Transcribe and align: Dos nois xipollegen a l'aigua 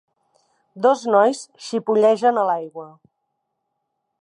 Dos 0.85 1.03
nois 1.15 1.41
xipollegen 1.67 2.35
a 2.43 2.47
l'aigua 2.51 2.89